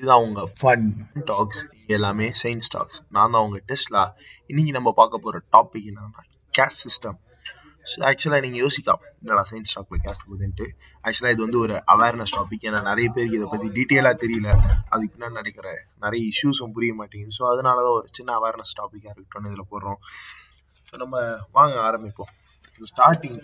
[0.00, 0.84] இதுதான் அவங்க fun
[1.30, 1.62] talks
[1.94, 4.02] எல்லாமே சயின்ஸ் டாக்ஸ் நான் தான் அவங்க டெஸ்ட்லா
[4.50, 6.22] இன்னைக்கு நம்ம பார்க்க போகிற டாபிக் என்னன்னா
[6.54, 7.18] கேஸ்ட் சிஸ்டம்
[7.86, 10.66] ஸோ ஆக்சுவலாக நீங்கள் யோசிக்கலாம் என்னடா சயின்ஸ் டாக்ல கேஸ்ட் போகுதுன்ட்டு.
[11.04, 14.48] ஆக்சுவலாக இது வந்து ஒரு அவேர்னஸ் டாபிக் ஏன்னா நிறைய பேருக்கு இதை பற்றி டீட்டெயிலாக தெரியல.
[14.92, 15.68] அதுக்கு பின்னாடி நடக்கிற
[16.04, 17.36] நிறைய இஷ்யூஸும் புரிய மாட்டேங்குது.
[17.38, 19.98] ஸோ அதனால தான் ஒரு சின்ன அவேர்னஸ் டாப்பிக்காக இருக்கட்டும்னு இதில் போடுறோம்.
[20.88, 21.16] ஸோ நம்ம
[21.58, 22.32] வாங்க ஆரம்பிப்போம்.
[22.92, 23.40] ஸ்டார்டிங்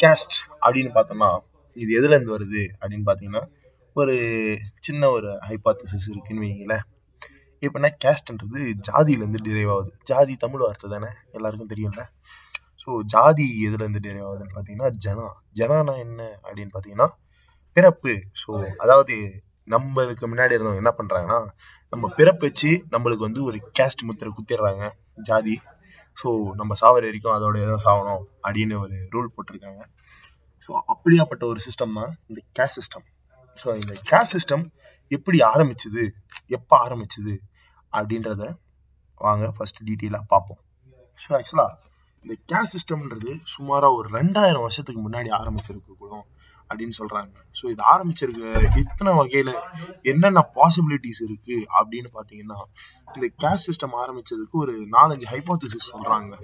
[0.00, 1.30] கேஸ்ட் அப்படின்னு பார்த்தோம்னா
[1.76, 3.44] இது எதுலேருந்து வருது அப்படின்னு பார்த்தீங்கன்னா
[4.00, 4.16] ஒரு
[4.86, 6.84] சின்ன ஒரு ஹைபாத்தசிஸ் இருக்குன்னு வைங்களேன்
[7.62, 9.90] எப்படின்னா கேஸ்ட்ன்றது ஜாதியிலேருந்து டிரைவ் ஆகுது.
[10.10, 11.10] ஜாதி தமிழ் வார்த்தை தானே?
[11.36, 12.02] எல்லாருக்கும் தெரியும்ல.
[12.82, 15.26] ஸோ ஜாதி எதுலேருந்து டிரைவ் ஆகுதுன்னு பார்த்தீங்கன்னா ஜனா.
[15.60, 17.08] ஜனானா என்ன அப்படின்னு பார்த்தீங்கன்னா
[17.76, 18.14] பிறப்பு.
[18.42, 18.50] ஸோ
[18.84, 19.16] அதாவது
[19.68, 21.40] நம்மளுக்கு முன்னாடி இருந்தவங்க என்ன பண்ணுறாங்கன்னா
[21.92, 24.84] நம்ம பிறப்பு வச்சு நம்மளுக்கு வந்து ஒரு கேஸ்ட் முத்திரை குத்திடுறாங்க
[25.28, 25.56] ஜாதி.
[26.16, 26.28] ஸோ
[26.60, 29.82] நம்ம சாவர வரைக்கும் அதோட தான் சாகணும் அப்படின்னு ஒரு ரூல் போட்டிருக்காங்க.
[30.64, 33.06] ஸோ அப்படியாப்பட்ட ஒரு சிஸ்டம் தான் இந்த கேஸ்ட் சிஸ்டம்
[33.62, 34.64] ஸோ இந்த கேஸ்ட் சிஸ்டம்
[35.10, 36.02] எப்படி ஆரம்பிச்சது
[36.56, 37.34] எப்போ ஆரம்பிச்சது
[37.98, 38.42] அப்படின்றத
[39.20, 40.60] வாங்க ஃபர்ஸ்ட் டீட்டெயிலாக பார்ப்போம்.
[41.22, 41.74] ஸோ ஆக்சுவலாக
[42.24, 46.26] இந்த கேஷ் சிஸ்டம்ன்றது சுமாராக ஒரு ரெண்டாயிரம் வருஷத்துக்கு முன்னாடி ஆரம்பிச்சிருக்கக்கூடும்
[46.70, 47.34] அப்படின்னு சொல்றாங்க.
[47.58, 49.50] ஸோ இது ஆரம்பிச்சிருக்க இத்தனை வகையில
[50.12, 52.58] என்னென்ன பாசிபிலிட்டிஸ் இருக்கு அப்படின்னு பாத்தீங்கன்னா
[53.14, 56.34] இந்த கேஷ் சிஸ்டம் ஆரம்பிச்சதுக்கு ஒரு நாலஞ்சு ஹைப்போத்திசிஸ் சொல்றாங்க.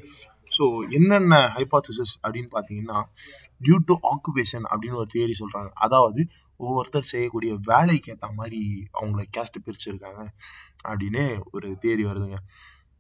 [0.57, 0.65] ஸோ
[0.99, 2.99] என்னென்ன ஹைபோதிசிஸ் அப்படின்னு பாத்தீங்கன்னா
[3.61, 5.71] டியூ டு ஆக்குபேஷன் அப்படின்னு ஒரு தியரி சொல்றாங்க.
[5.87, 6.21] அதாவது
[6.57, 8.61] ஒவ்வொருத்தர் செய்யக்கூடிய வேலைக்கு ஏற்ற மாதிரி
[9.01, 10.23] அவங்கள கேஸ்ட் பிரிச்சிருக்காங்க
[10.89, 12.39] அப்படின்னு ஒரு தேரி வருதுங்க.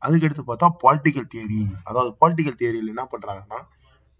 [0.02, 3.60] அதுக்கடுத்து பார்த்தா பாலிட்டிக்கல் தியரி அதாவது பாலிட்டிக்கல் தியரியில் என்ன பண்றாங்கன்னா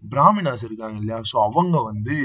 [0.03, 1.21] பிராமினாஸ் இருக்காங்க இல்லையா?
[1.31, 2.15] ஸோ அவங்க வந்து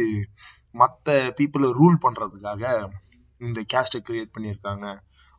[0.71, 2.93] மற்ற பீப்புளை ரூல் பண்றதுக்காக
[3.41, 4.87] இந்த கேஸ்ட்டை கிரியேட் பண்ணியிருக்காங்க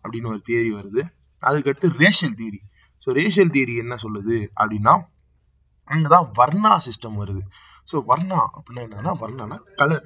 [0.04, 1.02] அப்படின்னு ஒரு தியரி வருது.
[1.44, 2.62] அதுக்கடுத்து racial theory
[3.06, 4.94] so racial theory என்ன சொல்லுது அப்படின்னா
[5.88, 7.42] அங்கதான் வர்ணா சிஸ்டம் வருது.
[7.92, 10.06] ஸோ வர்ணா அப்படின்னா என்னன்னா வர்ணானா கலர்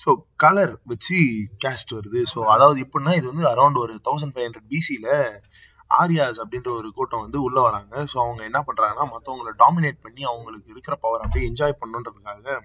[0.00, 1.18] ஸோ கலர் வச்சு
[1.64, 2.20] கேஸ்ட் வருது.
[2.32, 5.12] ஸோ அதாவது எப்படின்னா இது வந்து அரௌண்ட் ஒரு தௌசண்ட் ஃபைவ் ஹண்ட்ரட் பிசியில்
[5.90, 7.94] ஆரியாஸ் அப்படின்ற ஒரு கூட்டம் வந்து உள்ள வராங்க.
[8.12, 12.56] ஸோ அவங்க என்ன பண்றாங்கன்னா மற்றவங்களை டாமினேட் பண்ணி அவங்களுக்கு இருக்கிற பவர் அப்படியே என்ஜாய் பண்ணுன்றதுக்காக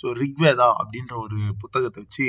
[0.00, 2.26] ஸோ ரிக்வேதா அப்படின்ற ஒரு புத்தகத்தை வச்சு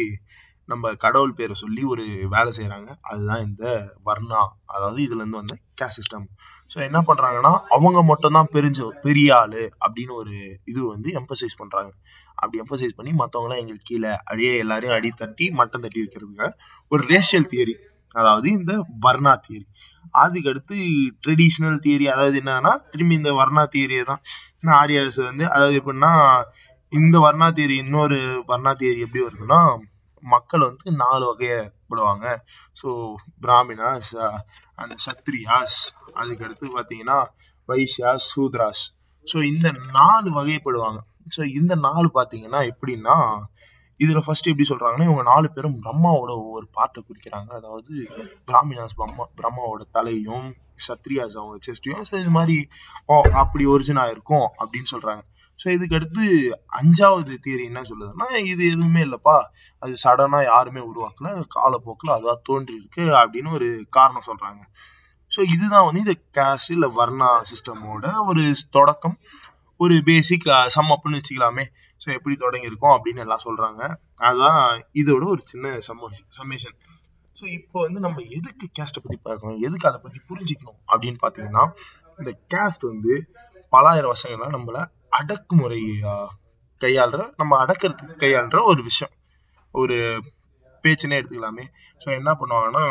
[0.69, 3.66] நம்ம கடவுள் பேரை சொல்லி ஒரு வேலை செய்யறாங்க அதுதான் இந்த
[4.07, 4.41] வர்ணா
[4.73, 6.25] அதாவது இதுல இருந்து வந்த கேஸ் சிஸ்டம்
[6.72, 10.34] ஸோ என்ன பண்றாங்கன்னா அவங்க மட்டும் தான் பெரிஞ்ச பெரிய ஆளு அப்படின்னு ஒரு
[10.72, 11.91] இது வந்து எம்பசைஸ் பண்றாங்க.
[12.35, 16.52] அப்படி எம்பசைஸ் பண்ணி மற்றவங்களாம் எங்களுக்கு கீழே அடியே எல்லாரையும் அடி தட்டி மட்டம் தட்டி வைக்கிறதுக்காக
[16.91, 17.75] ஒரு ரேஷியல் தியரி
[18.16, 18.74] அதாவது இந்த
[19.06, 19.66] வர்ணா தியரி
[20.16, 20.75] அதுக்கடுத்து
[21.24, 24.22] ட்ரெடிஷ்னல் தியரி அதாவது என்னன்னா திரும்பி இந்த வர்ணா தியரியை தான்.
[24.62, 26.12] இந்த ஆரியாஸ் வந்து அதாவது எப்படின்னா
[26.94, 28.18] இந்த வர்ணா தியரி இன்னொரு
[28.51, 29.59] வர்ணா தியரி எப்படி வருதுன்னா
[30.34, 32.25] மக்கள் வந்து நாலு வகையப்படுவாங்க.
[32.81, 32.90] ஸோ
[33.46, 34.12] பிராமினாஸ்
[34.81, 35.80] அந்த சத்ரியாஸ்
[36.19, 37.19] அதுக்கு அடுத்து பார்த்தீங்கன்னா
[37.69, 38.84] வைசியாஸ் சூத்ராஸ்.
[39.28, 39.68] ஸோ இந்த
[40.00, 41.00] நாலு வகைப்படுவாங்க
[41.35, 43.18] ஸோ இந்த நாலு பார்த்தீங்கன்னா எப்படின்னா
[44.00, 47.50] இதுல ஃபர்ஸ்ட் எப்படி சொல்றாங்கன்னா இவங்க நாலு பேரும் பிரம்மாவோட ஒவ்வொரு பாட்டை குறிக்கிறாங்க.
[47.59, 47.94] அதாவது
[48.50, 50.47] பிராமினாஸ் பிரம்மா பிரம்மாவோட தலையும்
[50.88, 52.57] சத்ரியாஸ் அவங்க செஸ்டையும் ஸோ இது மாதிரி
[53.06, 55.24] ஓ அப்படி ஒரிஜினா இருக்கும் அப்படின்னு சொல்றாங்க.
[55.59, 56.23] ஸோ இதுக்கு அடுத்து
[56.79, 59.37] அஞ்சாவது தியரி என்ன சொல்லுதுன்னா இது எதுவுமே இல்லப்பா.
[59.83, 61.29] அது சடனா யாருமே உருவாக்கல.
[61.57, 64.61] காலப்போக்கில் அதுவா தோன்றி இருக்கு அப்படின்னு ஒரு காரணம் சொல்றாங்க.
[65.31, 68.43] ஸோ இதுதான் வந்து இந்த கேஸ்ட் இல்லை வர்ணா சிஸ்டமோட ஒரு
[68.77, 69.17] தொடக்கம்.
[69.79, 71.65] ஒரு பேசிக் சம் அப்னு வச்சுக்கலாமே.
[72.01, 73.81] ஸோ எப்படி தொடங்கி இருக்கோம் அப்படின்னு எல்லாம் சொல்றாங்க.
[74.27, 74.63] அதுதான்
[75.01, 76.09] இதோட ஒரு சின்ன சம்ம
[76.39, 76.77] சம்மேஷன்
[77.37, 79.59] ஸோ இப்போ வந்து நம்ம எதுக்கு கேஸ்ட்டை பத்தி பார்க்கணும்?
[79.67, 81.63] எதுக்கு அதை பத்தி புரிஞ்சுக்கணும் அப்படின்னு பார்த்தீங்கன்னா
[82.19, 83.13] இந்த கேஸ்ட் வந்து
[83.74, 84.78] பலாயிரம் வருஷங்கள்லாம் நம்மள
[85.19, 85.81] அடக்குமுறை
[86.81, 89.13] கையாளுற நம்ம அடக்கிறதுக்கு கையாளுற ஒரு விஷயம்.
[89.74, 89.97] ஒரு
[90.84, 91.66] பேச்சுனே எடுத்துக்கலாமே.
[92.02, 92.84] ஸோ என்ன பண்ணுவாங்கன்னா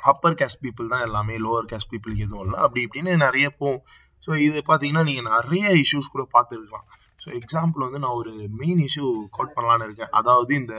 [0.00, 2.58] அப்பர் கேஸ்ட் பீப்புள் தான் எல்லாமே லோவர் கேஸ்ட் பீப்புளுக்கு எதுவும் இல்லை.
[2.64, 3.82] அப்படி இப்படின்னு நிறைய போகும்.
[4.24, 6.86] ஸோ இது பார்த்தீங்கன்னா நீங்கள் நிறைய இஷ்யூஸ் கூட பார்த்துருக்கலாம்.
[7.22, 9.06] ஸோ எக்ஸாம்பிள் வந்து நான் ஒரு மெயின் இஷ்யூ
[9.36, 10.12] கோட் பண்ணலான்னு இருக்கேன்.
[10.20, 10.74] அதாவது இந்த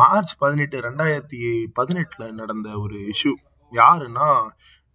[0.00, 1.40] மார்ச் பதினெட்டு ரெண்டாயிரத்தி
[1.78, 3.32] பதினெட்டுல நடந்த ஒரு இஷ்யூ
[3.72, 4.28] யாருன்னா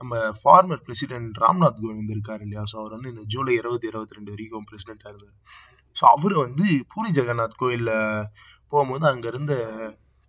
[0.01, 2.63] நம்ம ஃபார்மர் பிரசிடென்ட் ராம்நாத் கோவிந்த் இருக்காரு இல்லையா?
[2.71, 5.37] ஸோ அவர் வந்து இந்த ஜூலை இருபது இருபத்தி ரெண்டு வரைக்கும் பிரசிடென்டாக இருந்தார்.
[5.95, 7.91] ஸோ அவர் வந்து பூரி ஜெகநாத் கோயில்ல
[8.71, 9.53] போகும்போது அங்க இருந்த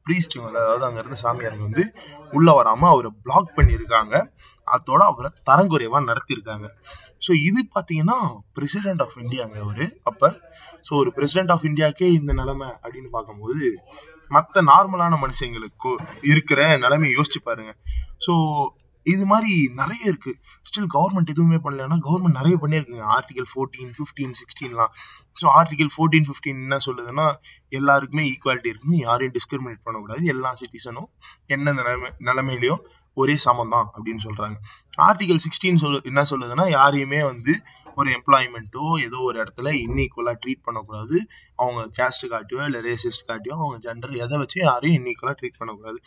[0.07, 1.85] ப்ரீஸ்டுங்க அதாவது அங்கே இருந்த சாமியாருங்க வந்து
[2.37, 4.15] உள்ள வராம அவரை பிளாக் பண்ணியிருக்காங்க.
[4.67, 6.67] அதோட அவரை தரங்குறைவா நடத்தியிருக்காங்க.
[7.27, 8.19] ஸோ இது பாத்தீங்கன்னா
[8.57, 9.85] பிரசிடென்ட் ஆஃப் இந்தியாங்க அவர்.
[10.11, 10.31] அப்ப
[10.87, 13.65] ஸோ ஒரு பிரசிடென்ட் ஆஃப் இந்தியாக்கே இந்த நிலைமை அப்படின்னு பார்க்கும்போது
[14.31, 15.91] மற்ற நார்மலான மனுஷங்களுக்கு
[16.33, 17.73] இருக்கிற நிலைமையை யோசிச்சு பாருங்க.
[18.27, 18.33] ஸோ
[19.15, 20.33] இது மாதிரி நிறைய இருக்கு.
[20.69, 23.07] ஸ்டில் கவர்மெண்ட் எதுவுமே பண்ணலன்னா கவர்மெண்ட் நிறைய பண்ணியிருக்குங்க.
[23.17, 24.93] ஆர்டிகல் ஃபோர்டீன் ஃபிஃப்டீன் சிக்ஸ்டீன்லாம்
[25.41, 27.27] ஸோ ஆர்டிகல் ஃபோர்டீன் ஃபிஃப்டீன் என்ன சொல்லுதுன்னா
[27.73, 30.23] எல்லாருக்குமே ஈக்குவாலிட்டி இருக்குன்னு யாரையும் டிஸ்கிரிமினேட் பண்ணக்கூடாது.
[30.35, 31.09] எல்லா சிட்டிசனும்
[31.57, 32.83] என்ன நிலைமை நிலைமையிலையும்
[33.23, 34.57] ஒரே சமம் தான் அப்படின்னு சொல்றாங்க.
[35.07, 37.53] ஆர்டிகல் சிக்ஸ்டீன் சொல்லு என்ன சொல்லுதுன்னா யாரையுமே வந்து
[38.01, 41.17] ஒரு எம்ப்ளாய்மெண்ட்டோ ஏதோ ஒரு இடத்துல இன்னீக்குவலா ட்ரீட் பண்ணக்கூடாது.
[41.63, 45.99] அவங்க கேஸ்ட் காட்டியோ இல்லை ரேசிஸ்ட் காட்டியோ அவங்க ஜெண்டர் எதை வச்சு யாரையும் இன்னீக்குவலா ட்ரீட் பண்ணக்கூடாது.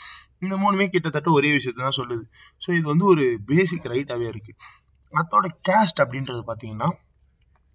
[0.46, 2.26] இந்த மூணுமே கிட்டத்தட்ட ஒரே விஷயத்தை தான் சொல்லுது.
[2.64, 4.54] ஸோ இது வந்து ஒரு பேசிக் ரைட்டாகவே இருக்கு.
[5.14, 6.90] அதோட கேஸ்ட் அப்படின்றது பார்த்தீங்கன்னா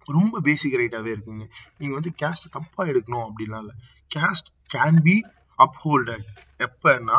[0.07, 1.45] ரொம்ப பேசிக் ரைட்டாகவே இருக்குங்க.
[1.79, 3.75] நீங்கள் வந்து கேஸ்ட் தப்பாக எடுக்கணும் அப்படிலாம் இல்லை.
[4.15, 5.15] கேஸ்ட் கேன் பி
[5.59, 6.25] அப்ஹோல்டட்
[6.65, 7.17] எப்பன்னா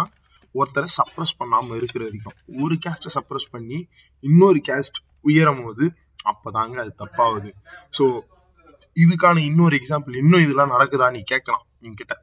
[0.55, 3.79] ஒருத்தரை சப்ரஸ் பண்ணாம இருக்கிற வரைக்கும் ஒரு கேஸ்ட்டை சப்ரஸ் பண்ணி
[4.25, 5.85] இன்னொரு கேஸ்ட் உயரும் போது
[6.31, 7.51] அப்பதாங்க அது தப்பாகுது.
[7.99, 8.05] ஸோ
[8.97, 12.15] இதுக்கான இன்னொரு எக்ஸாம்பிள் இன்னும் இதெல்லாம் நடக்குதா நீ கேட்கலாம் என்கிட்ட.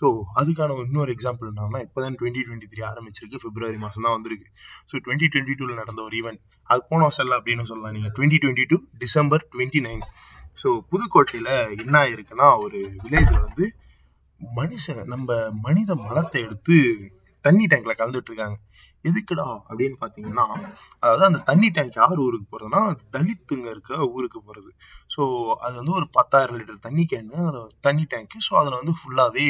[0.00, 0.06] ஸோ
[0.40, 3.38] அதுக்கான இன்னொரு எக்ஸாம்பிள் என்னன்னா இப்போதான் டுவெண்ட்டி டுவெண்ட்டி த்ரீ ஆரம்பிச்சிருக்கு.
[3.44, 4.48] பிப்ரவரி மாதம் தான் வந்திருக்கு.
[4.90, 6.40] ஸோ டுவெண்ட்டி டுவெண்ட்டி டூல நடந்த ஒரு ஈவெண்ட்
[6.70, 10.04] அது போன வருஷம் அப்படின்னு சொல்லலாம் நீங்கள் twenty twenty two December twenty nine
[10.62, 11.48] so புதுக்கோட்டையில
[11.82, 13.66] என்ன ஆயிருக்குன்னா ஒரு வில்லேஜ்ல வந்து
[14.40, 16.76] மனுஷன் நம்ம மனித மலத்தை எடுத்து
[17.46, 18.56] தண்ணி டேங்க்ல கலந்துட்டு இருக்காங்க
[19.04, 20.44] எதுக்குடா அப்படின்னு பாத்தீங்கன்னா
[21.02, 22.80] அதாவது அந்த தண்ணி டேங்க் யார் ஊருக்கு போறதுன்னா
[23.14, 24.70] தலித்துங்க இருக்க ஊருக்கு போறது.
[25.14, 25.22] ஸோ
[25.66, 27.42] அது வந்து ஒரு பத்தாயிரம் லிட்டர் தண்ணி கேனு
[27.80, 29.48] தண்ணி டேங்க் ஸோ அதுல வந்து ஃபுல்லாவே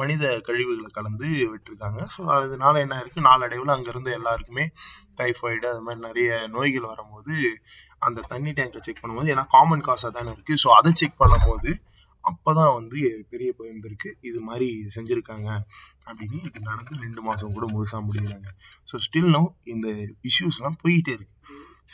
[0.00, 2.00] மனித கழிவுகளை கலந்து விட்டுருக்காங்க.
[2.14, 3.20] ஸோ அதனால என்ன இருக்கு?
[3.28, 4.64] நாளடைவில் அங்கிருந்து எல்லாருக்குமே
[5.20, 7.34] டைஃபாய்டு அது மாதிரி நிறைய நோய்கள் வரும்போது
[8.06, 10.54] அந்த தண்ணி டேங்கை செக் பண்ணும்போது ஏன்னா காமன் காசாக தானே இருக்கு.
[10.64, 11.70] ஸோ அதை செக் பண்ணும்போது
[12.30, 12.98] அப்பதான் வந்து
[13.32, 15.48] தெரிய போயிருந்திருக்கு இது மாதிரி செஞ்சிருக்காங்க.
[16.08, 18.50] அப்படின்னு இது நடந்து ரெண்டு மாசம் கூட முழுசா முடியறாங்க
[18.90, 19.42] ஸோ ஸ்டில் நோ
[19.74, 19.88] இந்த
[20.28, 21.34] இஷ்யூஸ் எல்லாம் போயிட்டே இருக்கு.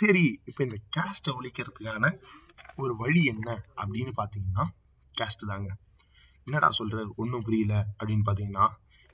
[0.00, 2.12] சரி இப்போ இந்த கேஸ்ட்டை ஒழிக்கிறதுக்கான
[2.76, 3.48] ஒரு வழி என்ன?
[3.82, 4.64] அப்படின்னு பார்த்தீங்கன்னா
[5.14, 5.70] கேஸ்ட் தாங்க.
[6.46, 7.00] என்னடா சொல்ற?
[7.22, 7.74] ஒன்றும் புரியல.
[7.98, 8.66] அப்படின்னு பார்த்தீங்கன்னா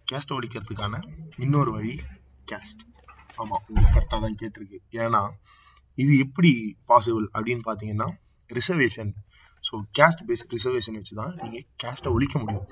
[0.08, 1.00] கேஸ்ட்டை ஒழிக்கிறதுக்கான
[1.36, 1.94] இன்னொரு வழி
[2.52, 2.82] கேஸ்ட்
[3.38, 4.78] ஆமாம் உங்களுக்கு கரெக்டாக தான் கேட்டிருக்கு.
[5.04, 5.22] ஏன்னா
[6.02, 6.50] இது எப்படி
[6.88, 8.08] பாசிபிள் அப்படின்னு பார்த்தீங்கன்னா
[8.50, 9.10] reservation
[9.66, 12.66] so caste based reservation வச்சு தான் நீங்கள் கேஸ்ட்டை ஒழிக்க முடியும்.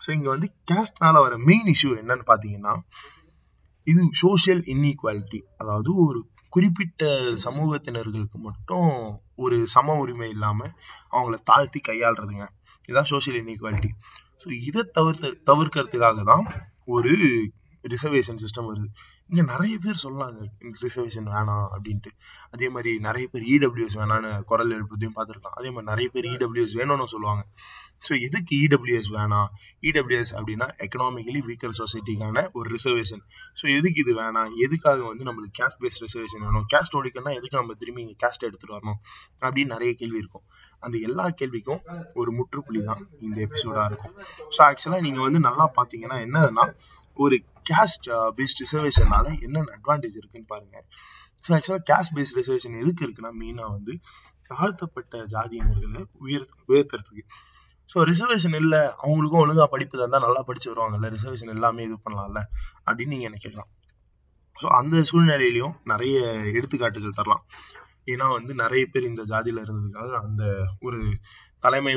[0.00, 2.74] ஸோ இங்கே வந்து கேஸ்ட்னால வர மெயின் இஷ்யூ என்னன்னு பார்த்தீங்கன்னா
[3.86, 6.20] இது சோஷியல் இன்இக்வாலிட்டி அதாவது ஒரு
[6.54, 7.04] குறிப்பிட்ட
[7.44, 8.90] சமூகத்தினர்களுக்கு மட்டும்
[9.44, 10.72] ஒரு சம உரிமை இல்லாமல்
[11.14, 12.44] அவங்கள தாழ்த்தி கையாளுறதுங்க.
[12.88, 13.90] இதுதான் சோஷியல் இன்இக்வாலிட்டி
[14.42, 16.44] ஸோ இதை தவிர்த்து தவிர்க்கிறதுக்காக தான்
[16.94, 17.12] ஒரு
[17.84, 18.88] ரிசர்வேஷன் சிஸ்டம் வருது.
[19.30, 22.10] இங்க நிறைய பேர் சொல்லாங்க இந்த ரிசர்வேஷன் வேணாம் அப்படின்ட்டு.
[22.54, 25.56] அதே மாதிரி நிறைய பேர் இடபிள்யூஎஸ் வேணான்னு குரல் எழுப்புறதையும் பார்த்துருக்கலாம்.
[25.60, 27.42] அதே மாதிரி நிறைய பேர் இடபிள்யூஎஸ் வேணும்னு சொல்லுவாங்க.
[28.06, 29.48] ஸோ எதுக்கு இடபிள்யூஎஸ் வேணாம்?
[29.88, 33.22] இடபிள்யூஎஸ் அப்படின்னா எக்கனாமிக்கலி வீக்கர் சொசைட்டிக்கான ஒரு ரிசர்வேஷன்
[33.60, 34.50] ஸோ எதுக்கு இது வேணாம்?
[34.66, 36.66] எதுக்காக வந்து நம்மளுக்கு கேஸ்ட் பேஸ்ட் ரிசர்வேஷன் வேணும்?
[36.74, 39.00] கேஸ்ட் ஒழிக்கணும்னா எதுக்கு நம்ம திரும்பி இங்கே கேஸ்ட் எடுத்துட்டு வரணும்?
[39.44, 40.44] அப்படின்னு நிறைய கேள்வி இருக்கும்.
[40.86, 41.82] அந்த எல்லா கேள்விக்கும்
[42.20, 44.14] ஒரு முற்றுப்புள்ளி தான் இந்த எபிசோடா இருக்கும்.
[44.56, 46.66] ஸோ ஆக்சுவலா நீங்க வந்து நல்லா பாத்தீங்கன்னா என்னதுன்னா
[47.16, 47.36] ஒரு
[47.70, 48.08] கேஸ்ட்
[48.38, 50.76] பேஸ்ட் ரிசர்வேஷனால என்னென்ன அட்வான்டேஜ் இருக்குன்னு பாருங்க.
[51.44, 53.94] ஸோ ஆக்சுவலாக கேஸ்ட் பேஸ்ட் ரிசர்வேஷன் எதுக்கு இருக்குன்னா மெயினாக வந்து
[54.50, 57.24] தாழ்த்தப்பட்ட ஜாதியினர்களை உயர் உயர்த்துறதுக்கு.
[57.92, 62.40] ஸோ ரிசர்வேஷன் இல்லை அவங்களுக்கும் ஒழுங்கா படிப்பு இருந்தால் நல்லா படிச்சு வருவாங்கல்ல ரிசர்வேஷன் எல்லாமே இது பண்ணலாம்ல
[62.86, 63.70] அப்படின்னு நீங்க நினைக்கலாம்.
[64.56, 66.18] ஸோ அந்த சூழ்நிலையிலையும் நிறைய
[66.58, 67.44] எடுத்துக்காட்டுகள் தரலாம்.
[68.12, 70.42] ஏன்னா வந்து நிறைய பேர் இந்த ஜாதியில இருந்ததுக்காக அந்த
[70.80, 70.98] ஒரு
[71.60, 71.94] தலைமை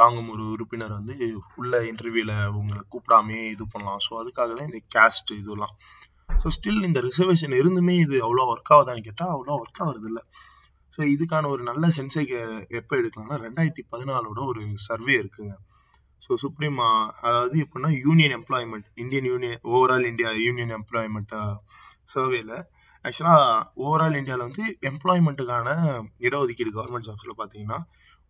[0.00, 1.14] தாங்கும் ஒரு உறுப்பினர் வந்து
[1.60, 4.00] உள்ள இன்டர்வியூல உங்களை கூப்பிடாமே இது பண்ணலாம்.
[4.06, 5.74] ஸோ அதுக்காக தான் இந்த கேஸ்ட் இதெல்லாம்.
[6.42, 10.22] ஸோ ஸ்டில் இந்த ரிசர்வேஷன் இருந்துமே இது அவ்வளோ ஒர்க் ஆகுதான்னு கேட்டால் அவ்வளோ ஒர்க் ஆகுறது இல்லை
[10.94, 12.22] ஸோ இதுக்கான ஒரு நல்ல சென்சை
[12.78, 15.52] எப்போ எடுக்கலாம்னா ரெண்டாயிரத்தி பதினாலோட ஒரு சர்வே இருக்குங்க.
[16.24, 16.78] ஸோ சுப்ரீம்
[17.26, 21.34] அதாவது எப்படின்னா union employment Indian union overall India union employment
[22.14, 22.52] சர்வேல
[23.04, 23.44] ஆக்சுவலாக
[23.84, 25.68] ஓவரால் இந்தியாவில் வந்து எம்ப்ளாய்மெண்ட்டுக்கான
[26.26, 27.78] இடஒதுக்கீடு கவர்மெண்ட் ஜாப்ஸில் பார்த்தீங்கன்னா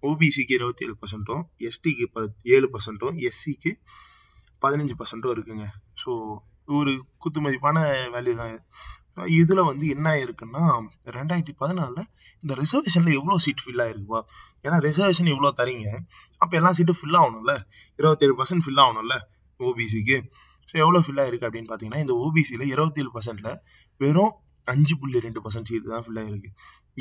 [0.03, 2.25] ஓபிசிக்கு இருபத்தி ஏழு பர்சன்ட்டும் எஸ்டிக்கு ப
[2.55, 3.71] ஏழு பர்சன்ட்டும் எஸ்சிக்கு
[4.63, 5.67] பதினஞ்சு பர்சன்ட்டும் இருக்குங்க.
[6.03, 6.11] ஸோ
[6.79, 6.93] ஒரு
[7.23, 7.77] குத்துமதிப்பான
[8.15, 8.57] வேல்யூ தான்
[9.41, 10.65] இதில் வந்து என்ன ஆயிருக்குன்னா
[11.17, 12.09] ரெண்டாயிரத்தி பதினாலில்
[12.43, 14.21] இந்த ரிசர்வேஷனில் எவ்வளோ சீட் ஃபில் ஆயிருக்குப்பா?
[14.65, 15.87] ஏன்னா ரிசர்வேஷன் இவ்வளோ தரீங்க.
[16.41, 17.55] அப்போ எல்லா சீட்டும் ஃபில் ஆகணும்ல?
[17.99, 19.17] இருபத்தேழு பர்சன்ட் ஃபில் ஆகணும்ல?
[19.61, 20.17] ஓபிசிக்கு
[20.71, 23.59] ஸோ எவ்வளோ ஃபில் ஆயிருக்கு அப்படின்னு பார்த்தீங்கன்னா இந்த ஓபிசியில இருபத்தேழு பர்சன்ட்டில்
[24.01, 24.33] வெறும்
[24.73, 26.51] அஞ்சு புள்ளி ரெண்டு பர்சன்ட் சீட் தான் ஃபில் ஆயிருக்கு.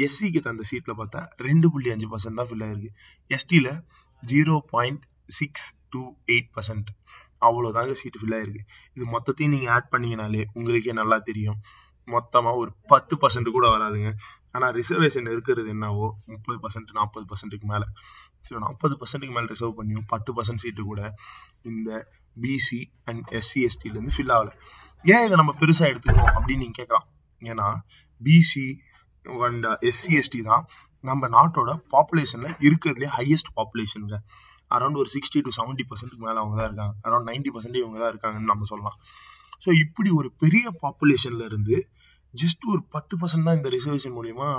[0.05, 2.91] எஸ்சிக்கு தந்த சீட்ல பார்த்தா ரெண்டு புள்ளி அஞ்சு பர்சன்ட் தான் ஃபில் ஆயிருக்கு.
[3.35, 3.71] எஸ்டியில்
[4.23, 5.03] zero point
[5.39, 6.01] six two
[6.33, 6.89] eight percent
[7.47, 8.63] அவ்வளோதாங்க சீட் ஃபில் ஆயிருக்கு.
[8.95, 11.59] இது மொத்தத்தையும் நீங்க ஆட் பண்ணீங்கனாலே உங்களுக்கே நல்லா தெரியும்.
[12.07, 14.11] மொத்தமா ஒரு பத்து பர்சன்ட் கூட வராதுங்க.
[14.55, 17.83] ஆனா ரிசர்வேஷன் இருக்கிறது என்னவோ முப்பது பர்சன்ட் நாற்பது பர்சன்ட்டுக்கு மேல.
[18.47, 21.01] ஸோ நாற்பது பர்சன்ட்டுக்கு மேலே ரிசர்வ் பண்ணியும் பத்து பர்சன்ட் சீட்டு கூட
[21.71, 21.89] இந்த
[22.43, 24.51] பிசி அண்ட் எஸ்சி எஸ்டிலேருந்து ஃபில் ஆகல.
[25.05, 27.07] ஏன் இதை நம்ம பெருசா எடுத்துக்கணும் அப்படின்னு நீங்க கேட்கலாம்.
[27.41, 27.67] ஏன்னா
[28.21, 28.67] பிசி
[29.47, 30.63] அண்ட் எஸ்சி எஸ்டி தான்
[31.03, 34.17] நம்ம நாட்டோட பாப்புலேஷன்ல இருக்கிறதுலே ஹையஸ்ட் பாப்புலேஷனுங்க
[34.71, 36.93] அரௌண்ட் ஒரு சிக்ஸ்டி டு செவன்டி பர்சன்ட்டுக்கு மேல அவங்க தான் இருக்காங்க.
[37.07, 38.97] அரௌண்ட் நைன்டி பர்சன்ட் இவங்க தான் இருக்காங்கன்னு நம்ம சொல்லலாம்.
[39.63, 41.77] ஸோ இப்படி ஒரு பெரிய பாப்புலேஷன்ல இருந்து
[42.33, 44.49] ஜஸ்ட் ஒரு பத்து பர்சன்ட் தான் இந்த ரிசர்வேஷன் மூலியமா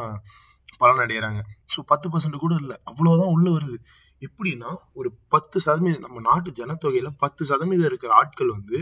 [0.82, 1.40] பலன் அடைகிறாங்க
[1.74, 3.76] ஸோ பத்து பர்சன்ட் கூட இல்லை அவ்வளவுதான் உள்ள வருது.
[4.22, 4.70] எப்படின்னா
[5.00, 8.78] ஒரு பத்து சதவீதம் நம்ம நாட்டு ஜனத்தொகையில பத்து சதவீதம் இருக்கிற ஆட்கள் வந்து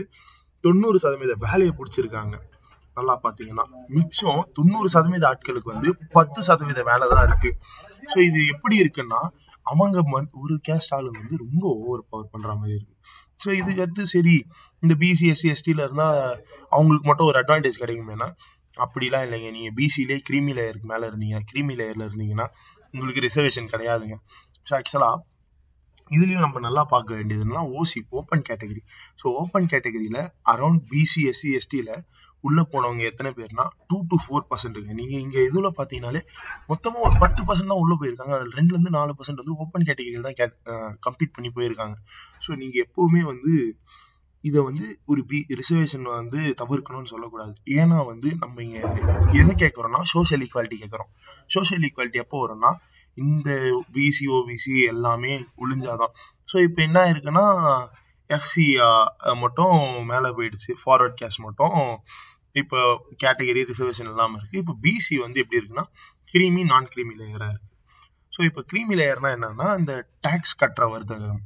[0.63, 2.35] தொண்ணூறு சதவீத வேலையை பிடிச்சிருக்காங்க.
[2.97, 3.65] நல்லா பாத்தீங்கன்னா
[3.95, 7.51] மிச்சம் தொண்ணூறு சதவீத ஆட்களுக்கு வந்து பத்து சதவீத வேலை தான் இருக்கு.
[8.11, 9.21] ஸோ இது எப்படி இருக்குன்னா
[9.65, 10.03] அவங்க
[10.43, 12.95] ஒரு கேஸ்ட் ஆளுங்க வந்து ரொம்ப ஓவர் பவர் பண்ற மாதிரி இருக்கு.
[13.43, 14.35] ஸோ இதுக்கு அடுத்து சரி
[14.83, 16.07] இந்த பிசி எஸ்சி எஸ்டில இருந்தா
[16.71, 18.27] அவங்களுக்கு மட்டும் ஒரு அட்வான்டேஜ் கிடைக்குமேனா
[18.77, 19.49] அப்படிலாம் இல்லைங்க.
[19.55, 22.47] நீங்க பிசிலே கிரீமி லேயருக்கு மேல இருந்தீங்க கிரீமி லேயர்ல இருந்தீங்கன்னா
[22.93, 24.15] உங்களுக்கு ரிசர்வேஷன் கிடையாதுங்க.
[24.67, 25.11] ஸோ ஆக்சுவலா
[26.11, 28.81] இதுலயும் நம்ம நல்லா பார்க்க வேண்டியதுன்னா OC open category
[29.21, 30.19] so open கேட்டகரியில
[30.53, 31.89] அரௌண்ட் பிசி எஸ்சி எஸ்டில
[32.47, 36.21] உள்ள போனவங்க எத்தனை பேர்னா டூ டு ஃபோர் பர்சன்ட்டுங்க நீங்க இங்க இதுல பாத்தீங்கன்னாலே
[36.71, 38.33] மொத்தமா ஒரு பத்து பர்சன்ட் தான் உள்ள போயிருக்காங்க.
[38.37, 40.37] அதுல ரெண்டுல இருந்து நாலு பர்சன்ட் வந்து ஓப்பன் கேட்டகரியில் தான்
[41.07, 41.97] கம்ப்ளீட் பண்ணி போயிருக்காங்க.
[42.45, 43.53] ஸோ நீங்க எப்பவுமே வந்து
[44.43, 47.53] இதை வந்து ஒரு பி ரிசர்வேஷன் வந்து தவிர்க்கணும்னு சொல்லக்கூடாது.
[47.79, 48.79] ஏன்னா வந்து நம்ம இங்க
[49.39, 51.09] எதை கேட்கறோம்னா சோஷியல் ஈக்குவாலிட்டி கேட்கறோம்
[51.55, 52.71] சோஷியல் ஈக்குவாலிட்டி எப்போ வரும்னா
[53.17, 53.49] இந்த
[53.95, 56.13] பிசி ஓபிசி எல்லாமே ஒழிஞ்சாதான்
[56.51, 57.45] ஸோ இப்போ என்ன இருக்குன்னா
[58.29, 58.65] எஃப்சி
[59.43, 59.77] மட்டும்
[60.09, 60.71] மேலே போயிடுச்சு.
[60.81, 61.77] ஃபார்வர்ட் கேஷ் மட்டும்
[62.55, 62.79] இப்போ
[63.23, 64.59] கேட்டகரி ரிசர்வேஷன் இல்லாமல் இருக்கு.
[64.63, 65.85] இப்போ பிசி வந்து எப்படி இருக்குன்னா
[66.31, 67.67] கிரீமி நான் கிரீமி லேயராக இருக்கு.
[68.35, 69.93] ஸோ இப்போ கிரீமி லேயர்னா என்னன்னா இந்த
[70.25, 71.41] டேக்ஸ் கட்டுற வர்த்தகம்.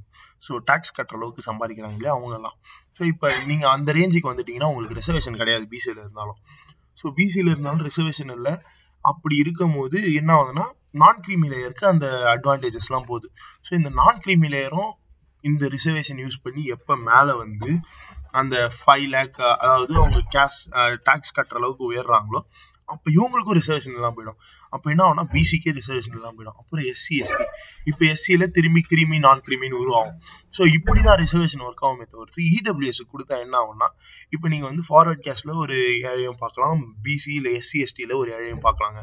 [0.46, 2.56] ஸோ டேக்ஸ் கட்டுற அளவுக்கு சம்பாதிக்கிறாங்க இல்லையா அவங்கெல்லாம்.
[2.98, 6.40] ஸோ இப்போ நீங்கள் அந்த ரேஞ்சுக்கு வந்துட்டீங்கன்னா உங்களுக்கு ரிசர்வேஷன் கிடையாது பிசியில் இருந்தாலும்.
[7.02, 8.54] ஸோ பிசியில் இருந்தாலும் ரிசர்வேஷன் இல்லை.
[9.06, 10.66] அப்படி இருக்கும் போது என்ன ஆகுதுன்னா
[11.02, 13.28] நான் கிரீமி லேயருக்கு அந்த அட்வான்டேஜஸ்லாம் போகுது.
[13.66, 14.92] ஸோ இந்த நான் கிரீமி லேயரும்
[15.44, 17.72] இந்த ரிசர்வேஷன் யூஸ் பண்ணி எப்போ மேலே வந்து
[18.42, 20.62] அந்த ஃபைவ் லேக் அதாவது அவங்க கேஷ்
[21.08, 22.42] டேக்ஸ் கட்டுற அளவுக்கு உயர்றாங்களோ
[22.90, 24.40] அப்போ இவங்களுக்கும் ரிசர்வேஷன் எல்லாம் போயிடும்.
[24.76, 26.58] அப்போ என்ன ஆகும்னா பிசிக்கே ரிசர்வேஷன் எல்லாம் போயிடும்.
[26.62, 27.46] அப்புறம் எஸ்சி எஸ்டி
[27.90, 30.18] இப்போ எஸ்சியில திரும்பி கிருமி நான் கிருமின்னு உருவாகும்
[30.58, 33.88] ஸோ இப்படி தான் ரிசர்வேஷன் ஒர்க் ஆகுமே தவிர்த்து இடபிள்யூஎஸ் கொடுத்தா என்ன ஆகும்னா
[34.36, 35.78] இப்போ நீங்க வந்து ஃபார்வர்ட் கேஸ்ட்ல ஒரு
[36.12, 39.02] ஏழையும் பார்க்கலாம் பிசி இல்லை எஸ்சி எஸ்டியில ஒரு ஏழையும் பார்க்கலாங்க.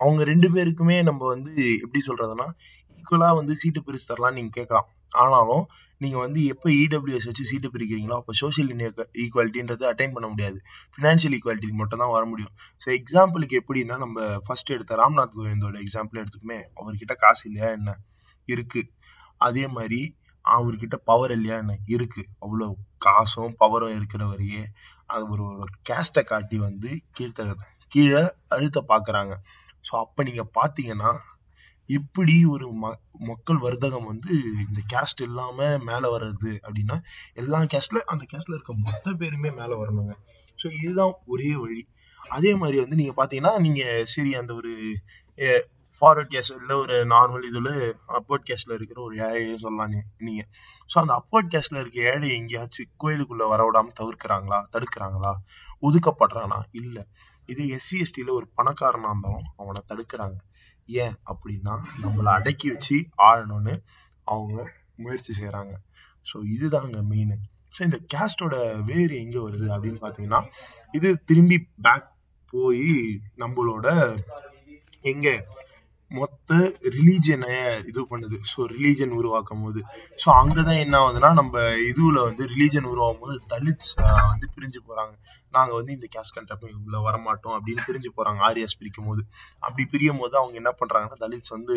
[0.00, 1.52] அவங்க ரெண்டு பேருக்குமே நம்ம வந்து
[1.84, 2.48] எப்படி சொல்றதுன்னா
[2.98, 4.88] ஈக்குவலா வந்து சீட்டு பிரிச்சு தரலாம் நீங்க கேட்கலாம்.
[5.16, 5.64] ஆனாலும்
[6.00, 8.70] நீங்கள் வந்து எப்போ இடபிள்யூஎஸ் வச்சு சீட்டு பிரிக்கிறீங்களோ அப்போ சோஷியல்
[9.22, 10.58] ஈக்குவாலிட்டின்றது அட்டைன் பண்ண முடியாது.
[10.94, 12.52] ஃபினான்ஷியல் ஈக்குவாலிட்டிக்கு மட்டும் தான் வர முடியும்.
[12.82, 17.92] ஸோ எக்ஸாம்பிளுக்கு எப்படின்னா நம்ம ஃபர்ஸ்ட் எடுத்த ராம்நாத் கோவிந்தோட எக்ஸாம்பிள் எடுத்துக்குமே அவர்கிட்ட காசு இல்லையா என்ன?
[18.48, 18.82] இருக்கு.
[19.40, 20.00] அதே மாதிரி
[20.44, 21.76] அவர்கிட்ட பவர் இல்லையா என்ன?
[21.94, 22.22] இருக்கு.
[22.44, 22.68] அவ்வளோ
[23.06, 24.62] காசும் பவரும் இருக்கிறவரையே
[25.06, 27.56] அது ஒரு ஒரு கேஸ்டை காட்டி வந்து கீழ்த்தர
[27.92, 29.32] கீழே அழுத்த பார்க்குறாங்க
[29.84, 31.10] ஸோ அப்போ நீங்கள் பார்த்தீங்கன்னா
[31.88, 32.86] எப்படி ஒரு ம
[33.28, 34.32] மக்கள் வர்த்தகம் வந்து
[34.64, 36.96] இந்த கேஸ்ட் இல்லாம மேல வர்றது அப்படின்னா
[37.34, 40.14] எல்லா கேஸ்ட்ல அந்த கேஸ்ட்ல இருக்க மொத்த பேருமே மேல வரணுங்க.
[40.58, 41.82] ஸோ இதுதான் ஒரே வழி.
[42.30, 43.82] அதே மாதிரி வந்து நீங்க பாத்தீங்கன்னா நீங்க
[44.14, 44.72] சரி அந்த ஒரு
[46.02, 47.70] ஃபார்வர்ட் கேஸ் இல்லை ஒரு நார்மல் இதில்
[48.16, 49.94] அப்போர்ட் கேஸ்ட்ல இருக்கிற ஒரு ஏழையை சொல்லலாம்
[50.26, 50.42] நீங்க.
[50.90, 55.32] ஸோ அந்த அப்போர்ட் கேஸ்ட்ல இருக்க ஏழை எங்கேயாச்சும் கோயிலுக்குள்ள வர விடாம தவிர்க்கிறாங்களா தடுக்கிறாங்களா
[55.82, 56.58] ஒதுக்கப்படுறானா?
[56.72, 56.96] இல்ல.
[57.48, 60.36] இது எஸ்சி எஸ்டியில ஒரு பணக்காரனா இருந்தாலும் அவனை தடுக்கிறாங்க.
[60.88, 63.74] ஏன் அப்படின்னா நம்மளை அடக்கி வச்சு ஆளணும்னு
[64.24, 64.56] அவங்க
[64.96, 65.74] முயற்சி செய்யறாங்க
[66.26, 67.34] ஸோ இதுதாங்க மெயின்
[67.74, 70.40] ஸோ இந்த கேஸ்டோட வேர் எங்க வருது அப்படின்னு பாத்தீங்கன்னா
[70.92, 72.08] இது திரும்பி பேக்
[72.52, 72.88] போய்
[73.36, 73.86] நம்மளோட
[75.02, 75.28] எங்க
[76.10, 76.56] மொத்த
[76.96, 77.54] ரிலீஜியனை
[77.90, 78.36] இது பண்ணுது.
[78.50, 79.80] ஸோ ரிலீஜன் உருவாக்கும் போது
[80.22, 83.92] ஸோ அங்கதான் என்ன ஆகுதுன்னா நம்ம இதுல வந்து ரிலீஜியன் உருவாகும் போது தலித்ஸ்
[84.30, 85.14] வந்து பிரிஞ்சு போறாங்க.
[85.56, 89.22] நாங்க வந்து இந்த கேஸ்ட் கண்டப்ட் உள்ள வரமாட்டோம் அப்படின்னு பிரிஞ்சு போறாங்க ஆரியாஸ் பிரிக்கும் போது
[89.58, 91.76] அப்படி பிரியும் போது அவங்க என்ன பண்றாங்கன்னா தலித்ஸ் வந்து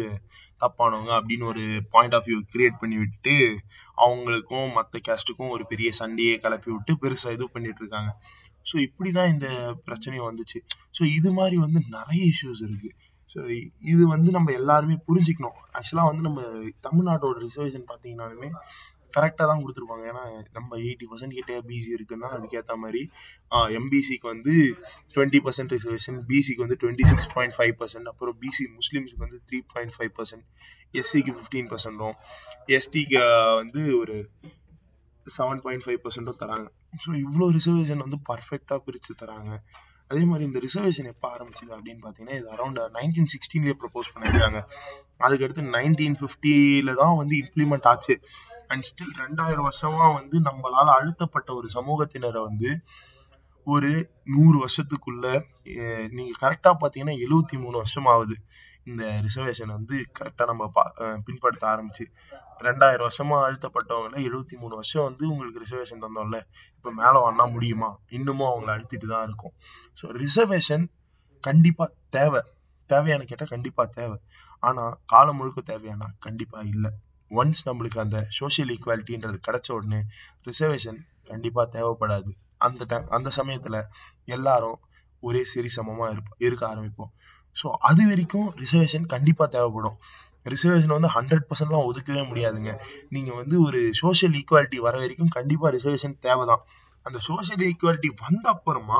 [0.61, 3.35] தப்பானவங்க அப்படின்னு ஒரு பாயிண்ட் ஆஃப் வியூ கிரியேட் பண்ணி விட்டு
[3.97, 8.11] அவங்களுக்கும் மற்ற கேஸ்டுக்கும் ஒரு பெரிய சண்டையை கிளப்பி விட்டு பெருசா இது பண்ணிட்டு இருக்காங்க.
[8.71, 9.47] ஸோ இப்படிதான் இந்த
[9.85, 10.59] பிரச்சனையும் வந்துச்சு.
[10.97, 12.89] ஸோ இது மாதிரி வந்து நிறைய இஷ்யூஸ் இருக்கு.
[13.33, 13.39] ஸோ
[13.91, 15.57] இது வந்து நம்ம எல்லாருமே புரிஞ்சுக்கணும்.
[15.77, 16.41] ஆக்சுவலாக வந்து நம்ம
[16.87, 18.49] தமிழ்நாட்டோட ரிசர்வேஷன் பார்த்தீங்கன்னாலுமே
[19.15, 20.03] கரெக்டாக தான் கொடுத்துருப்பாங்க.
[20.11, 20.23] ஏன்னா
[20.55, 23.01] நம்ம எயிட்டி பர்சன்ட் கிட்டே பிசி இருக்குன்னா அதுக்கேற்ற மாதிரி
[23.77, 24.53] எம்பிசிக்கு வந்து
[25.15, 29.59] டுவெண்ட்டி பர்சன்ட் ரிசர்வேஷன் பிசிக்கு வந்து twenty six point five percent அப்புறம் பிசி முஸ்லீம்ஸுக்கு வந்து த்ரீ
[29.73, 30.45] பாயிண்ட் ஃபைவ் பர்சன்ட்
[31.01, 32.15] எஸ்சிக்கு ஃபிஃப்டீன் பர்சன்ட்டும்
[32.77, 33.21] எஸ்டிக்கு
[33.61, 34.17] வந்து ஒரு
[35.27, 36.67] செவன் பாயிண்ட் ஃபைவ் பர்சன்ட்டும் தராங்க.
[37.03, 39.51] ஸோ இவ்வளோ ரிசர்வேஷன் வந்து பர்ஃபெக்டாக பிரித்து தராங்க.
[40.11, 44.59] அதே மாதிரி இந்த ரிசர்வேஷன் எப்போ ஆரம்பிச்சது அப்படின்னு பார்த்தீங்கன்னா இது அரௌண்ட் நைன்டீன் சிக்ஸ்டீன்லேயே ப்ரப்போஸ் பண்ணியிருக்காங்க.
[45.25, 48.15] அதுக்கடுத்து நைன்டீன் ஃபிஃப்டியில தான் வந்து இம்ப்ளிமெண்ட் ஆச்சு.
[48.71, 52.71] அண்ட் ஸ்டில் ரெண்டாயிரம் வருஷமா வந்து நம்மளால அழுத்தப்பட்ட ஒரு சமூகத்தினரை வந்து
[53.67, 53.91] ஒரு
[54.35, 55.25] நூறு வருஷத்துக்குள்ள
[56.15, 58.35] நீங்க கரெக்டா பாத்தீங்கன்னா எழுவத்தி மூணு வருஷம் ஆகுது
[58.89, 60.65] இந்த ரிசர்வேஷன் வந்து கரெக்டாக நம்ம
[61.27, 62.05] பின்படுத்த ஆரம்பிச்சு.
[62.67, 66.39] ரெண்டாயிரம் வருஷமா அழுத்தப்பட்டவங்கள எழுபத்தி மூணு வருஷம் வந்து உங்களுக்கு ரிசர்வேஷன் தந்தோம்ல.
[66.77, 67.89] இப்போ மேலே வரனா முடியுமா?
[68.17, 69.53] இன்னமும் அவங்க அழுத்திட்டு தான் இருக்கும்.
[69.99, 70.85] ஸோ ரிசர்வேஷன்
[71.43, 71.85] கண்டிப்பா
[72.17, 72.41] தேவை.
[72.89, 74.17] தேவையானு கேட்டால் கண்டிப்பாக தேவை.
[74.63, 76.91] ஆனால் காலம் முழுக்க தேவையானா கண்டிப்பாக இல்லை.
[77.31, 79.99] ஒன்ஸ் நம்மளுக்கு அந்த சோஷியல் ஈக்குவாலிட்டின்றது கிடைச்ச உடனே
[80.47, 80.99] ரிசர்வேஷன்
[81.31, 82.31] கண்டிப்பாக தேவைப்படாது.
[82.67, 83.77] அந்த டைம் அந்த சமயத்துல
[84.35, 84.79] எல்லாரும்
[85.23, 87.11] ஒரே சரி சமமா இருப்ப இருக்க ஆரம்பிப்போம்.
[87.61, 89.97] ஸோ அது வரைக்கும் ரிசர்வேஷன் கண்டிப்பாக தேவைப்படும்.
[90.45, 92.71] ரிசர்வேஷன் வந்து ஹண்ட்ரட் பர்சன்ட்லாம் ஒதுக்கவே முடியாதுங்க.
[93.09, 96.61] நீங்க வந்து ஒரு சோஷியல் ஈக்குவாலிட்டி வர வரைக்கும் கண்டிப்பா ரிசர்வேஷன் தேவைதான்.
[97.05, 98.99] அந்த சோஷியல் ஈக்குவாலிட்டி வந்த அப்புறமா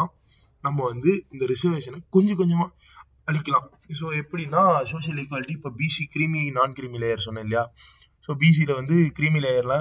[0.63, 2.67] நம்ம வந்து இந்த ரிசர்வேஷனை கொஞ்சம் கொஞ்சமா
[3.25, 3.67] அளிக்கலாம்
[3.99, 4.61] ஸோ எப்படின்னா
[4.91, 7.63] சோஷியல் ஈக்குவாலிட்டி இப்போ பிசி கிரீமி நான் கிரீமி லேயர் சொன்னேன் இல்லையா?
[8.29, 9.75] ஸோ பிசியில் வந்து கிரீமி லேயர்ல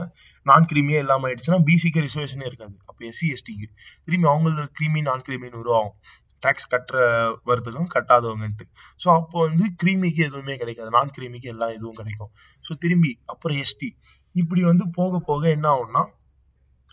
[0.47, 2.75] நான் கிரீமியே இல்லாமல் ஆயிடுச்சுன்னா பிசிக்கு ரிசர்வேஷனே இருக்காது.
[2.87, 3.66] அப்போ எஸ்சி எஸ்டிக்கு
[4.04, 5.94] திரும்பி அவங்களுக்கு கிரீமி நான் கிரீமின்னு உருவாகும்.
[6.42, 6.99] டேக்ஸ் கட்டுற
[7.47, 8.64] வரதுக்கும் கட்டாதவங்கன்ட்டு.
[9.00, 10.90] ஸோ அப்போ வந்து கிரீமிக்கு எதுவுமே கிடைக்காது.
[10.90, 12.30] நான் கிரீமிக்கு எல்லாம் எதுவும் கிடைக்கும்.
[12.64, 13.90] ஸோ திரும்பி அப்புறம் எஸ்டி
[14.35, 16.04] இப்படி வந்து போக போக என்ன ஆகும்னா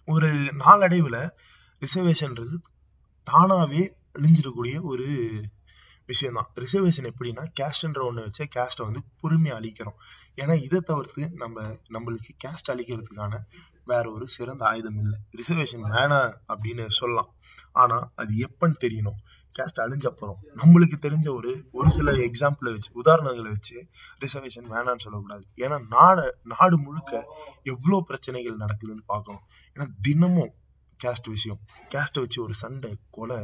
[0.07, 1.21] ஒரு நாளடைவில்
[1.81, 2.55] ரிசர்வேஷன்ன்றது
[3.27, 3.83] தானாவே
[4.13, 5.07] அழிஞ்சிடக்கூடிய ஒரு
[6.09, 9.97] விஷயம் தான் ரிசர்வேஷன் எப்படின்னா கேஸ்ட்ன்ற ஒன்று வச்சு கேஸ்ட்டை வந்து பொறுமையாக அழிக்கிறோம்
[10.37, 13.39] ஏன்னா இதை தவிர்த்து நம்ம நம்மளுக்கு கேஸ்ட் அழிக்கிறதுக்கான
[13.85, 15.17] வேற ஒரு சிறந்த ஆயுதம் இல்லை.
[15.31, 17.31] ரிசர்வேஷன் வேணாம் அப்படின்னு சொல்லலாம்.
[17.73, 19.19] ஆனா அது எப்பன்னு தெரியணும்.
[19.59, 23.87] கேஸ்ட் அழிஞ்ச அப்புறம் நம்மளுக்கு தெரிஞ்ச ஒரு ஒரு சில எக்ஸாம்பிளை வச்சு உதாரணங்களை வச்சு
[24.25, 25.45] ரிசர்வேஷன் வேணாம்னு சொல்லக்கூடாது.
[25.55, 27.11] ஏன்னா நாடு நாடு முழுக்க
[27.63, 29.43] எவ்வளோ பிரச்சனைகள் நடக்குதுன்னு பார்க்கணும்.
[29.75, 30.53] ஏன்னா தினமும்
[31.03, 31.59] கேஸ்ட் விஷயம்
[31.89, 33.39] கேஸ்ட்டை வச்சு ஒரு சண்டை கொலை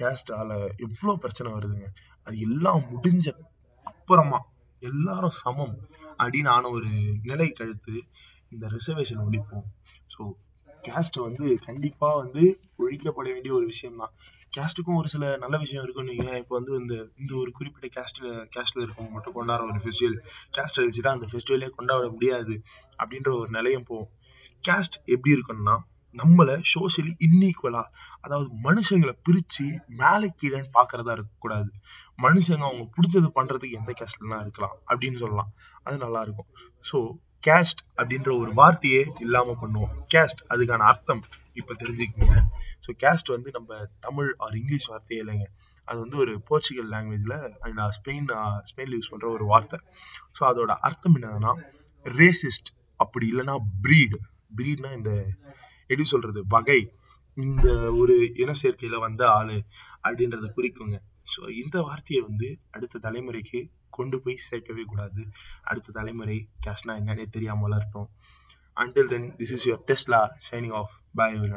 [0.00, 1.88] கேஸ்டால எவ்வளோ பிரச்சனை வருதுங்க.
[2.22, 3.28] அது எல்லாம் முடிஞ்ச
[3.82, 4.38] அப்புறமா
[4.82, 5.76] எல்லாரும் சமம்.
[6.18, 6.90] அப்படின்னு ஆன ஒரு
[7.22, 7.94] நிலை கழுத்து
[8.48, 9.66] இந்த ரிசர்வேஷன் ஒழிப்போம்.
[10.14, 10.22] ஸோ
[10.88, 12.42] கேஸ்ட் வந்து கண்டிப்பா வந்து
[12.78, 14.12] ஒழிக்கப்பட வேண்டிய ஒரு விஷயம் தான்
[14.56, 16.40] கேஸ்ட்டுக்கும் ஒரு சில நல்ல விஷயம் இருக்குன்னு வைங்களேன்.
[16.42, 20.16] இப்போ வந்து இந்த இந்த ஒரு குறிப்பிட்ட கேஸ்ட்ல கேஸ்ட்ல இருக்கவங்க மட்டும் கொண்டாடுற ஒரு ஃபெஸ்டிவல்
[20.56, 22.54] கேஸ்ட் அழிச்சுட்டா அந்த ஃபெஸ்டிவலே கொண்டாட முடியாது
[22.98, 24.10] அப்படின்ற ஒரு நிலையம் போகும்.
[24.64, 25.76] கேஸ்ட் எப்படி இருக்குன்னா
[26.16, 27.82] நம்மளை சோசியலி இன்னீக்குவலா
[28.20, 29.66] அதாவது மனுஷங்களை பிரிச்சு
[30.00, 31.70] மேலே கீழேன்னு பாக்குறதா இருக்கக்கூடாது.
[32.22, 35.50] மனுஷங்க அவங்க பிடிச்சது பண்றதுக்கு எந்த கேஸ்ட்லாம் இருக்கலாம் அப்படின்னு சொல்லலாம்.
[35.84, 36.50] அது நல்லா இருக்கும்.
[36.90, 36.98] ஸோ
[37.44, 39.92] கேஸ்ட் அப்படின்ற ஒரு வார்த்தையே இல்லாம பண்ணுவோம்.
[40.14, 41.22] கேஸ்ட் அதுக்கான அர்த்தம்
[41.60, 42.36] இப்ப தெரிஞ்சுக்கோங்க
[42.84, 45.46] ஸோ கேஸ்ட் வந்து நம்ம தமிழ் ஆர் இங்கிலீஷ் வார்த்தையே இல்லைங்க.
[45.88, 48.28] அது வந்து ஒரு போர்ச்சுகல் லாங்குவேஜ்ல அண்ட் ஸ்பெயின்
[48.70, 49.78] ஸ்பெயின்ல யூஸ் பண்ற ஒரு வார்த்தை.
[50.36, 51.52] ஸோ அதோட அர்த்தம் என்னதுன்னா
[52.06, 52.70] ரேசிஸ்ட்
[53.00, 54.18] அப்படி இல்லைன்னா பிரீடு
[54.58, 55.12] பிரீட்னா இந்த
[55.90, 56.80] எப்படி சொல்றது வகை.
[57.36, 57.66] இந்த
[58.00, 59.56] ஒரு இன சேர்க்கையில வந்த ஆளு
[60.04, 60.96] அப்படின்றத குறிக்குங்க.
[61.32, 65.22] ஸோ இந்த வார்த்தையை வந்து அடுத்த தலைமுறைக்கு கொண்டு போய் சேர்க்கவே கூடாது
[65.62, 68.08] அடுத்த தலைமுறை கேஷ்னா என்னன்னே தெரியாமல் வளரட்டும்
[68.76, 71.50] until then this is your Tesla shining off boy every